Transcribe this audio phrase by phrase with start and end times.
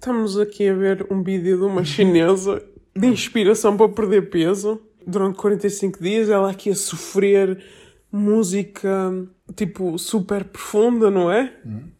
[0.00, 2.62] Estamos aqui a ver um vídeo de uma chinesa
[2.96, 4.80] de inspiração para perder peso.
[5.06, 7.62] Durante 45 dias ela aqui a sofrer
[8.10, 9.12] música
[9.54, 11.52] tipo super profunda, não é?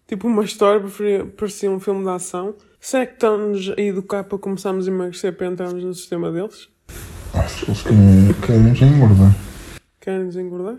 [0.09, 0.81] Tipo uma história,
[1.37, 2.55] parecia- um filme de ação.
[2.81, 6.71] Será que estão-nos a educar para começarmos a emagrecer para entrarmos no sistema deles?
[7.35, 9.37] Acho que eles querem, querem já engordar.
[10.01, 10.78] Querem nos engordar?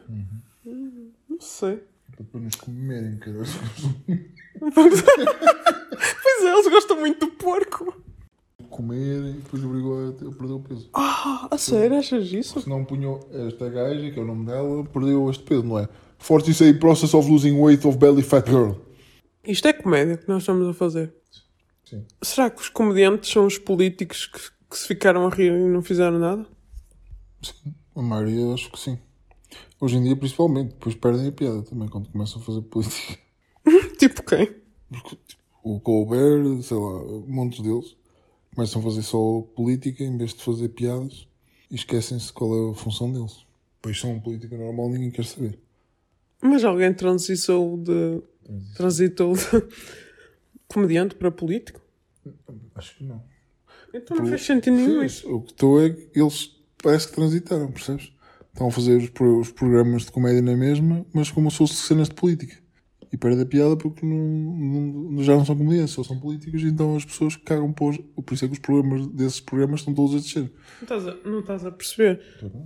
[0.66, 1.84] Hum, Não sei.
[2.32, 3.46] Para nos comerem, caralho.
[4.60, 8.02] Pois é, eles gostam muito do porco.
[8.70, 10.90] Comerem depois obrigou a, a perder o peso.
[10.94, 12.62] Ah, a sério, achas isso?
[12.62, 15.90] Se não punhou esta gaja, que é o nome dela, perdeu este peso, não é?
[16.26, 18.74] 46 process of losing weight of belly fat girl.
[19.44, 21.14] Isto é comédia que nós estamos a fazer.
[21.84, 22.06] Sim.
[22.22, 25.82] Será que os comediantes são os políticos que, que se ficaram a rir e não
[25.82, 26.46] fizeram nada?
[27.42, 29.00] Sim, a maioria acho que sim.
[29.82, 33.18] Hoje em dia, principalmente, depois perdem a piada também quando começam a fazer política.
[33.98, 34.56] Tipo quem?
[34.88, 37.98] Porque tipo, o Colbert, sei lá, montes deles,
[38.54, 41.28] começam a fazer só política em vez de fazer piadas
[41.72, 43.44] e esquecem-se qual é a função deles.
[43.82, 45.58] Pois são política normal, ninguém quer saber.
[46.40, 48.22] Mas alguém transitou de.
[48.76, 49.46] transitou de
[50.68, 51.82] comediante para político?
[52.76, 53.24] Acho que não.
[53.92, 55.28] Então não faz sentido nenhum isso.
[55.28, 58.14] o que estou é que eles parece que transitaram, percebes?
[58.54, 61.76] Estão a fazer os, pro- os programas de comédia na mesma, mas como se fossem
[61.78, 62.56] cenas de política.
[63.14, 66.96] E perde a piada porque não, não- já não são comediantes, só são políticos, então
[66.96, 67.98] as pessoas cagam por.
[67.98, 70.44] Por isso é que os programas desses programas estão todos a descer.
[70.44, 72.22] Não estás a, não estás a perceber.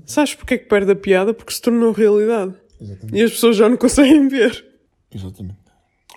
[0.05, 1.33] Sabes porque é que perde a piada?
[1.33, 2.53] Porque se tornou realidade.
[2.80, 3.17] Exatamente.
[3.17, 4.66] E as pessoas já não conseguem ver.
[5.14, 5.58] Exatamente.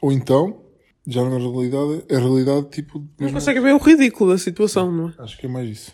[0.02, 0.62] Ou então,
[1.06, 2.98] já não é realidade, é realidade tipo.
[3.18, 5.14] Não conseguem ver o ridículo da situação, não é?
[5.18, 5.92] Acho que é mais isso.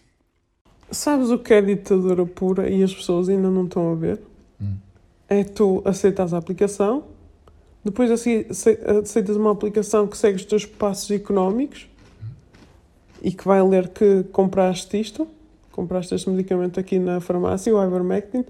[0.91, 4.21] Sabes o que é ditadura pura e as pessoas ainda não estão a ver?
[5.29, 7.05] É tu aceitas a aplicação,
[7.85, 11.89] depois ace- ace- aceitas uma aplicação que segue os teus passos económicos
[13.23, 15.27] e que vai ler que compraste isto,
[15.73, 18.45] compraste este medicamento aqui na farmácia, o Ivermectin,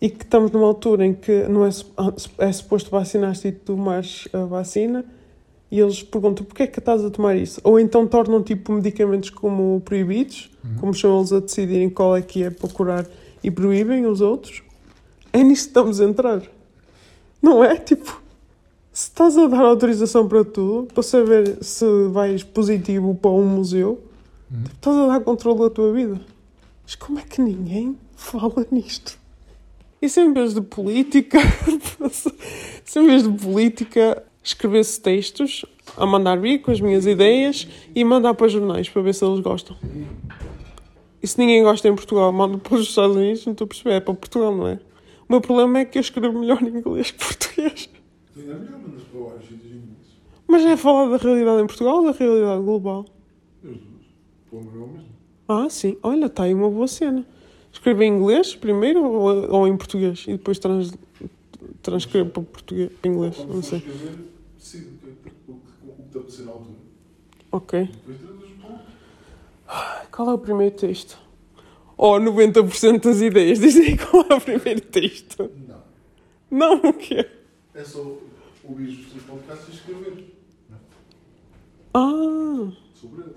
[0.00, 1.90] e que estamos numa altura em que não é, su-
[2.38, 5.04] é suposto vacinar-te e tu tomares a vacina
[5.74, 7.60] e eles perguntam porquê é que estás a tomar isso?
[7.64, 10.48] Ou então tornam tipo medicamentos como proibidos,
[10.78, 13.04] como são eles a decidirem qual é que é para curar
[13.42, 14.62] e proíbem os outros.
[15.32, 16.42] É nisso que estamos a entrar.
[17.42, 17.74] Não é?
[17.74, 18.22] Tipo,
[18.92, 24.00] se estás a dar autorização para tudo, para saber se vais positivo para um museu,
[24.48, 26.20] tipo, estás a dar controle da tua vida.
[26.84, 29.18] Mas como é que ninguém fala nisto?
[30.06, 31.38] Se em vez de política,
[32.84, 35.64] se em vez de política, escrevesse textos
[35.96, 39.40] a mandar vir com as minhas ideias e mandar para jornais para ver se eles
[39.40, 39.76] gostam.
[41.22, 43.94] E se ninguém gosta em Portugal, manda para os Estados Unidos, não estou a perceber,
[43.94, 44.78] é para Portugal, não é?
[45.26, 47.88] O meu problema é que eu escrevo melhor em inglês que português.
[50.46, 53.06] Mas é falar da realidade em Portugal ou da realidade global?
[55.48, 55.96] Ah, sim.
[56.02, 57.24] Olha, está aí uma boa cena.
[57.72, 60.24] Escrever em inglês primeiro ou, ou em português?
[60.28, 60.92] E depois trans,
[61.82, 63.82] transcrever para português, para inglês, não sei.
[67.52, 67.88] Ok.
[70.10, 71.18] Qual é o primeiro texto?
[71.96, 73.58] Oh, 90% das ideias.
[73.60, 75.50] Diz aí qual é o primeiro texto.
[75.68, 75.84] Não.
[76.80, 77.28] Não, o quê?
[77.74, 78.00] É só
[78.64, 80.34] ouvir os teus podcasts e escrever
[81.92, 82.72] Ah.
[82.94, 83.36] sobre eles.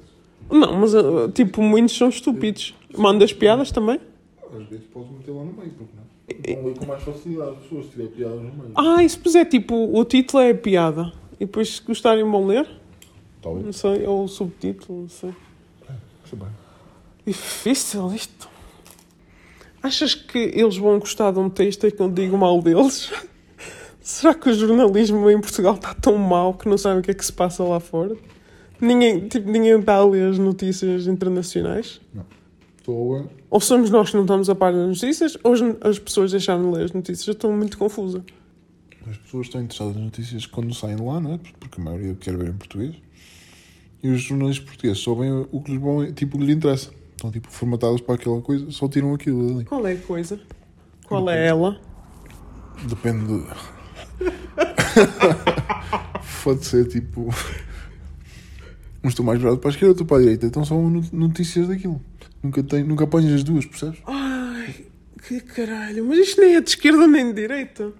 [0.49, 2.73] Não, mas uh, tipo, muitos são estúpidos.
[2.97, 3.99] Mandas piadas também?
[4.43, 6.03] Às vezes podes meter lá no meio, porque não?
[6.27, 8.71] Então lê com mais facilidade as pessoas, se tiver piadas no meio.
[8.75, 11.11] Ah, e se puser tipo, o título é piada.
[11.39, 12.63] E depois se gostarem vão ler?
[12.63, 13.75] Não Talvez.
[13.77, 15.33] sei, ou o subtítulo, não sei.
[16.25, 16.47] Isso é bem.
[17.25, 18.49] Difícil isto.
[19.81, 23.11] Achas que eles vão gostar de um texto que eu digo mal deles?
[24.01, 27.13] Será que o jornalismo em Portugal está tão mau que não sabem o que é
[27.13, 28.15] que se passa lá fora?
[28.81, 32.01] Ninguém, tipo, ninguém está a ler as notícias internacionais?
[32.13, 32.25] Estou
[33.49, 36.71] Ou somos nós que não estamos a par das notícias, ou as, as pessoas deixaram
[36.71, 37.27] de ler as notícias?
[37.35, 38.23] Estou muito confusa.
[39.09, 41.39] As pessoas estão interessadas nas notícias quando saem lá, não é?
[41.59, 42.95] Porque a maioria quer ver em português.
[44.03, 46.91] E os jornalistas portugueses só veem o que lhes, vão, tipo, lhes interessa.
[47.15, 49.65] Estão tipo formatados para aquela coisa, só tiram aquilo dali.
[49.65, 50.39] Qual é a coisa?
[51.07, 51.79] Qual é ela?
[52.87, 53.43] Depende de.
[56.43, 57.27] Pode ser tipo.
[59.03, 60.45] Uns estão mais virados para a esquerda, outro para a direita.
[60.45, 62.01] Então são no- notícias daquilo.
[62.43, 63.99] Nunca, nunca apanhas as duas, percebes?
[64.05, 64.73] Ai,
[65.27, 66.05] que caralho.
[66.05, 67.91] Mas isto nem é de esquerda nem de direita.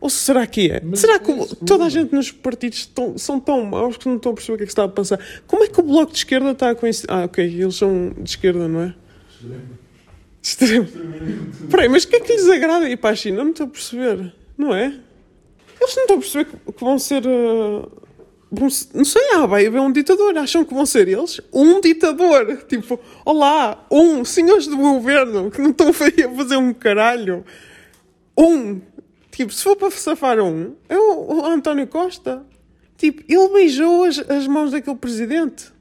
[0.00, 0.82] Ou será que é?
[0.84, 4.16] Mas será que é toda a gente nos partidos estão- são tão maus que não
[4.16, 5.18] estão a perceber o que é que se está a passar?
[5.46, 7.10] Como é que o Bloco de Esquerda está a coincidir?
[7.10, 8.94] Ah, ok, eles são de esquerda, não é?
[10.42, 10.86] Extremo.
[11.70, 13.42] Peraí, mas o que é que lhes agrada ir para a China?
[13.44, 14.86] Não estou a perceber, não é?
[15.80, 17.88] Eles não estão a perceber que vão ser ah,
[18.54, 20.36] vão não sei, ah, vai haver um ditador.
[20.38, 21.40] Acham que vão ser eles?
[21.52, 22.64] Um ditador.
[22.68, 27.44] Tipo, olá, um, senhores do governo que não estão a fazer um caralho.
[28.36, 28.80] Um.
[29.30, 32.44] Tipo, se for para safar um, é o, o António Costa.
[32.96, 35.72] Tipo, ele beijou as, as mãos daquele presidente.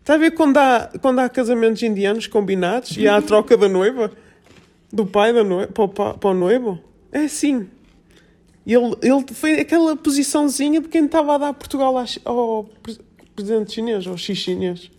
[0.00, 3.68] Está a ver quando há, quando há casamentos indianos combinados e há a troca da
[3.68, 4.10] noiva?
[4.92, 6.82] Do pai da noiva para para o noivo?
[7.12, 7.68] É assim.
[8.72, 11.94] Ele, ele foi aquela posiçãozinha de quem estava a dar Portugal
[12.24, 12.98] ao, pre-
[13.34, 14.90] presidente chinês, ao Xi chinês.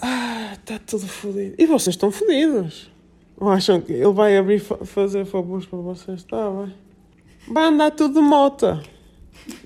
[0.00, 1.54] Ah, está tudo fodido.
[1.58, 2.90] E vocês estão fodidos.
[3.36, 6.18] Ou acham que ele vai abrir fa- fazer favores para vocês?
[6.20, 6.74] Está bem.
[7.48, 8.82] Vai andar tudo de mota.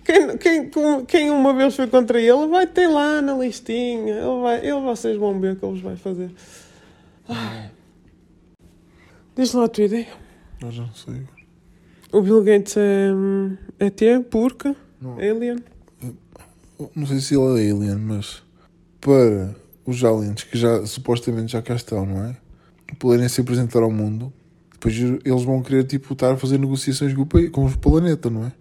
[0.04, 4.14] Quem, quem, quem uma vez foi contra ele vai ter lá na listinha.
[4.14, 6.30] Ele vai, ele, vocês vão ver o que ele vai fazer.
[7.28, 7.70] Ai.
[9.34, 10.08] Diz lá a tua ideia.
[10.62, 11.22] Eu já não sei.
[12.12, 13.10] O Bill Gates é,
[13.78, 15.18] é T, porca, Não.
[15.18, 15.58] alien.
[16.94, 18.42] Não sei se ele é alien, mas
[19.00, 19.54] para
[19.84, 22.36] os aliens que já supostamente já cá estão, não é?
[22.98, 24.32] Poderem se apresentar ao mundo,
[24.72, 24.94] depois
[25.24, 28.44] eles vão querer tipo, estar a fazer negociações com o, país, com o planeta, não
[28.44, 28.52] é?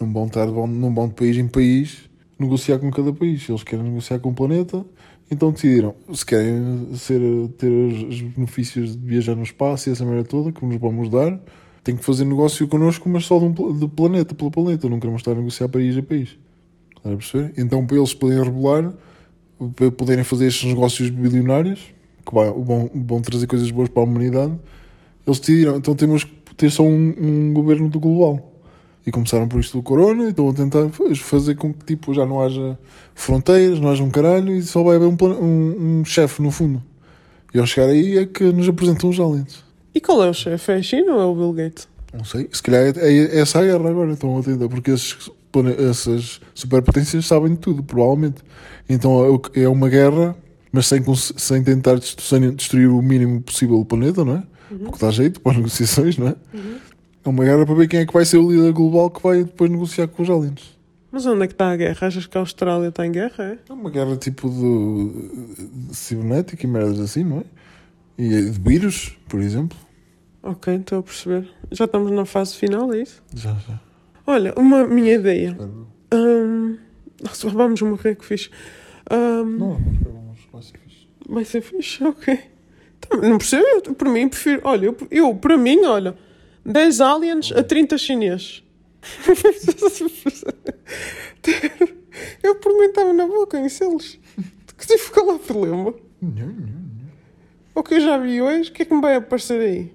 [0.00, 2.08] Não vão, estar, vão, não vão de país em país
[2.38, 3.48] negociar com cada país.
[3.48, 4.84] Eles querem negociar com o planeta,
[5.30, 7.20] então decidiram se querem ser,
[7.58, 11.38] ter os benefícios de viajar no espaço e essa merda toda que nos vamos dar.
[11.84, 14.88] Tem que fazer negócio connosco, mas só de um de planeta pelo planeta.
[14.88, 16.38] Não queremos estar a negociar país a país.
[16.96, 17.52] Estás a perceber?
[17.58, 18.92] Então, para eles poderem rebolar,
[19.76, 21.92] para poderem fazer estes negócios bilionários,
[22.24, 24.54] que vão, vão trazer coisas boas para a humanidade,
[25.26, 28.50] eles decidiram, então temos que ter só um, um governo do global.
[29.06, 32.14] E começaram por isto do corona, e estão a tentar fa- fazer com que tipo,
[32.14, 32.78] já não haja
[33.14, 36.82] fronteiras, não haja um caralho, e só vai haver um, um, um chefe no fundo.
[37.52, 39.62] E ao chegar aí é que nos apresentam os aliens.
[39.94, 40.72] E qual é o chefe?
[40.72, 41.88] É a China ou é o Bill Gates?
[42.12, 45.30] Não sei, se calhar é, é essa a guerra agora, estão a tentar, porque esses,
[45.90, 48.42] essas superpotências sabem de tudo, provavelmente.
[48.88, 50.36] Então é- é uma guerra,
[50.70, 54.42] mas sem, sem tentar destruir o mínimo possível o planeta, não é?
[54.84, 56.36] Porque dá jeito para as negociações, não é?
[57.24, 59.44] É uma guerra para ver quem é que vai ser o líder global que vai
[59.44, 60.74] depois negociar com os aliens.
[61.10, 62.06] Mas onde é que está a guerra?
[62.08, 63.44] Achas que a Austrália está em guerra?
[63.44, 63.58] É?
[63.68, 67.44] É uma guerra tipo de, de cibernética e merdas assim, não é?
[68.18, 69.76] E de vírus, por exemplo.
[70.46, 71.48] Ok, estou a perceber.
[71.70, 73.22] Já estamos na fase final, é isso?
[73.34, 73.80] Já, já.
[74.26, 75.56] Olha, uma minha ideia.
[77.22, 78.50] Nossa, vamos morrer, que fixe.
[79.10, 81.08] Hum, Não, uns vai ser fixe.
[81.26, 82.38] Vai ser fixe, ok.
[83.00, 84.60] Tá, Não percebo, eu, por mim prefiro.
[84.64, 86.14] Olha, eu, eu, para mim, olha,
[86.64, 88.62] 10 aliens a 30 chineses.
[92.42, 94.18] eu por mim estava na boa conhecê-los.
[94.78, 95.94] Que tive qual é o problema?
[96.22, 96.84] Nhã, nhã, nhã.
[97.74, 99.92] O que eu já vi hoje, o que é que me vai aparecer aí?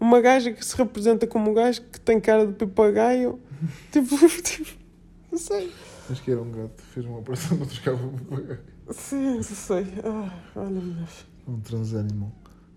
[0.00, 3.40] Uma gaja que se representa como um gajo que tem cara de papagaio.
[3.90, 4.70] tipo, tipo,
[5.30, 5.72] não sei.
[6.10, 8.60] Acho que era um gato, fez uma operação outro cabo um papagaio.
[8.90, 9.86] Sim, não sei.
[10.04, 11.26] Ah, olha, meu Deus.
[11.46, 12.32] Um transanimal.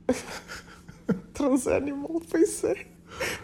[1.34, 2.88] Transanimal, pensei.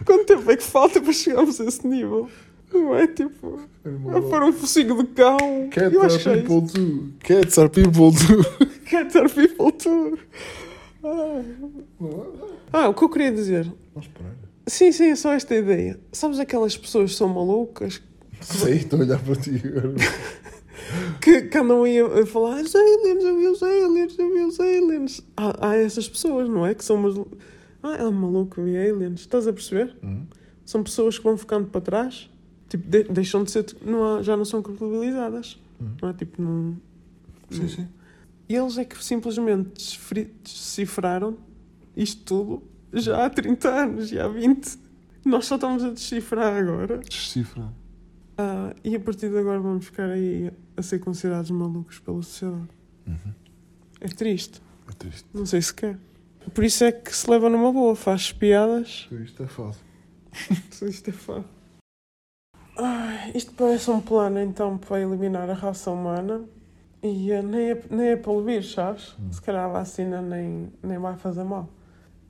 [0.06, 2.30] Quanto tempo é que falta para chegarmos a esse nível?
[2.74, 3.60] Não é tipo.
[3.86, 5.70] A pôr um focinho de cão.
[5.72, 7.14] Cats eu are é people too.
[7.20, 8.68] Cats are people too.
[8.86, 10.20] Cats are people too.
[12.74, 12.90] Ah.
[12.90, 13.72] O que eu queria dizer.
[13.94, 14.36] Vamos parar.
[14.68, 16.00] Sim, sim, é só esta ideia.
[16.12, 18.02] Sabes aquelas pessoas que são malucas
[18.42, 19.94] Sei, estou a olhar para ti agora.
[21.22, 24.42] que, que andam aí a, a falar os aliens, eu vi os aliens, eu vi
[24.44, 25.22] os aliens.
[25.36, 26.76] Há, há essas pessoas, não é?
[26.76, 27.16] Que são umas.
[27.82, 29.22] Ah, é maluco, vi aliens.
[29.22, 29.96] Estás a perceber?
[30.04, 30.26] Hum.
[30.66, 32.30] São pessoas que vão ficando para trás.
[32.70, 33.66] Tipo, de- deixam de ser.
[33.84, 35.60] Não há- já não são credibilizadas.
[35.82, 35.88] Hum.
[36.02, 36.14] Não é?
[36.14, 36.78] Tipo, não.
[37.50, 37.88] Sim, sim.
[38.50, 40.00] E eles é que simplesmente
[40.44, 41.38] decifraram
[41.96, 42.64] isto tudo
[42.94, 44.80] já há 30 anos, já há 20.
[45.26, 47.00] Nós só estamos a decifrar agora.
[47.00, 47.74] Descifra.
[48.38, 52.70] Ah, e a partir de agora vamos ficar aí a ser considerados malucos pela sociedade.
[53.06, 53.34] Uhum.
[54.00, 54.62] É triste.
[54.88, 55.26] É triste.
[55.34, 55.98] Não sei se quer.
[56.54, 59.10] Por isso é que se leva numa boa, faz piadas.
[59.12, 59.84] Isto é fácil.
[60.88, 61.58] Isto é fácil.
[62.80, 66.48] Ai, isto parece um plano então para eliminar a raça humana
[67.08, 69.16] e nem, é, nem é pelo vírus, sabes?
[69.32, 71.70] Se calhar a vacina nem, nem vai fazer mal.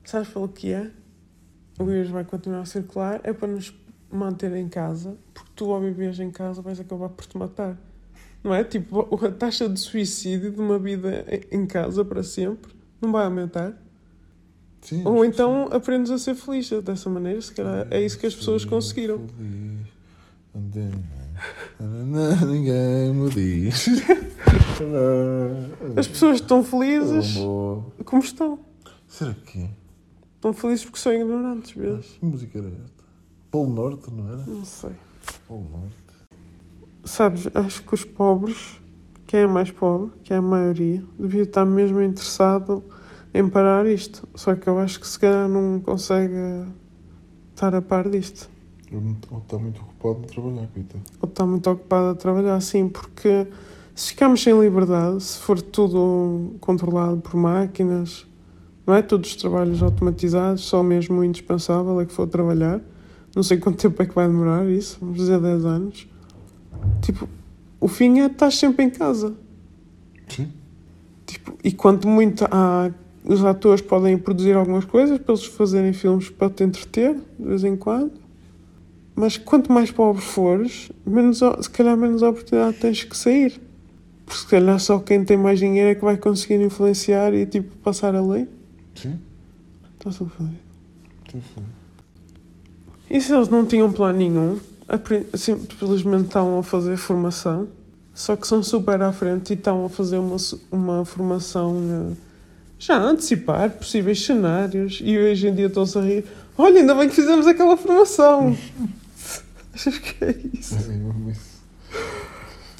[0.04, 0.90] Sabes pelo que é?
[1.78, 3.72] O vírus vai continuar a circular, é para nos
[4.10, 7.76] manter em casa, porque tu ao viveres em casa vais acabar por te matar.
[8.42, 8.64] Não é?
[8.64, 13.74] Tipo, a taxa de suicídio de uma vida em- casa para sempre não vai aumentar.
[14.80, 18.34] Sim, Ou então aprendes a ser feliz dessa maneira, se calhar é isso que as
[18.34, 19.18] pessoas conseguiram.
[19.28, 19.88] feliz.
[21.78, 23.86] Nananã, Ninguém me diz.
[25.96, 27.36] As pessoas estão felizes
[28.04, 28.58] como estão.
[29.06, 29.68] Será que?
[30.36, 32.06] Estão felizes porque são ignorantes, vês?
[32.20, 33.04] Que música era esta?
[33.50, 34.36] Polo Norte, não era?
[34.46, 34.92] Não sei.
[35.46, 35.96] Polo Norte.
[37.04, 38.80] sabes, acho que os pobres,
[39.26, 42.84] quem é mais pobre, que é a maioria, devia estar mesmo interessado
[43.32, 44.28] em parar isto.
[44.34, 46.66] Só que eu acho que se calhar não consegue
[47.54, 48.48] estar a par disto.
[49.30, 51.04] Ou está muito ocupado a trabalhar, coitado.
[51.20, 53.46] Ou está muito ocupado a trabalhar, sim, porque
[53.98, 58.24] se ficarmos sem liberdade, se for tudo controlado por máquinas,
[58.86, 59.02] não é?
[59.02, 62.80] Todos os trabalhos automatizados, só mesmo o indispensável é que for trabalhar.
[63.34, 66.08] Não sei quanto tempo é que vai demorar isso, vamos dizer 10 anos.
[67.02, 67.28] Tipo,
[67.80, 69.34] o fim é estar sempre em casa.
[70.28, 70.52] Sim.
[71.26, 72.92] Tipo, e quanto muito há,
[73.24, 77.64] os atores podem produzir algumas coisas para eles fazerem filmes para te entreter, de vez
[77.64, 78.12] em quando.
[79.16, 83.66] Mas quanto mais pobre fores, menos, se calhar menos oportunidade tens que sair.
[84.28, 87.74] Porque se calhar só quem tem mais dinheiro é que vai conseguir influenciar e tipo
[87.78, 88.46] passar a lei.
[88.94, 89.18] Sim.
[89.94, 90.60] Está-se a fazer.
[91.24, 91.66] Estou a falar.
[93.10, 94.60] E se eles não tinham plano nenhum,
[95.34, 97.68] simplesmente estavam a fazer formação,
[98.12, 100.36] só que são super à frente e estão a fazer uma,
[100.70, 102.16] uma formação eh,
[102.78, 106.24] já a antecipar possíveis cenários e hoje em dia estão-se a rir.
[106.58, 108.54] Olha, ainda bem que fizemos aquela formação.
[109.72, 110.74] Achas que é isso?
[110.74, 111.57] É mesmo isso.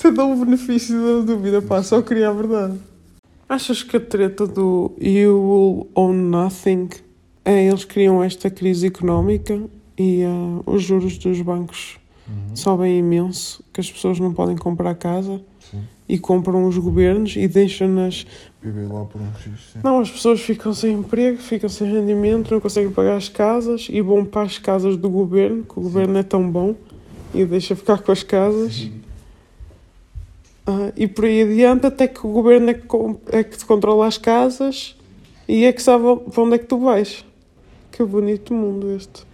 [0.01, 2.79] Te dá o benefício da dúvida, pá, só queria a verdade.
[3.49, 6.89] Achas que a treta do You Will Own Nothing
[7.45, 9.61] é eles criam esta crise económica
[9.99, 12.55] e ah, os juros dos bancos Uhum.
[12.55, 15.81] sobem imenso, que as pessoas não podem comprar casa Sim.
[16.07, 18.27] e compram os governos e deixam-nas.
[18.63, 19.79] Viver lá por um X, sim.
[19.83, 24.03] Não, as pessoas ficam sem emprego, ficam sem rendimento, não conseguem pagar as casas e
[24.03, 26.75] vão para as casas do governo, que o governo é tão bom
[27.35, 28.91] e deixa ficar com as casas.
[30.71, 32.87] Ah, e por aí adiante, até que o governo é que,
[33.33, 34.95] é que te controla as casas
[35.49, 37.25] e é que sabe para onde é que tu vais.
[37.91, 39.28] Que bonito mundo este.